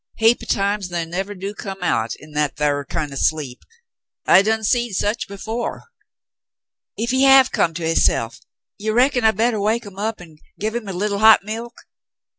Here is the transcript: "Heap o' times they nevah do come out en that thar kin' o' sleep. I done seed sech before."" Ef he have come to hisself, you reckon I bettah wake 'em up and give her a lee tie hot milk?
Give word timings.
"Heap 0.17 0.39
o' 0.41 0.45
times 0.47 0.89
they 0.89 1.05
nevah 1.05 1.35
do 1.35 1.53
come 1.53 1.83
out 1.83 2.15
en 2.19 2.31
that 2.31 2.55
thar 2.55 2.83
kin' 2.83 3.13
o' 3.13 3.15
sleep. 3.15 3.61
I 4.25 4.41
done 4.41 4.63
seed 4.63 4.95
sech 4.95 5.27
before."" 5.27 5.83
Ef 6.99 7.11
he 7.11 7.21
have 7.21 7.51
come 7.51 7.75
to 7.75 7.85
hisself, 7.87 8.39
you 8.79 8.93
reckon 8.93 9.23
I 9.23 9.29
bettah 9.29 9.61
wake 9.61 9.85
'em 9.85 9.99
up 9.99 10.19
and 10.19 10.39
give 10.59 10.73
her 10.73 10.79
a 10.79 10.91
lee 10.91 11.07
tie 11.09 11.19
hot 11.19 11.43
milk? 11.43 11.81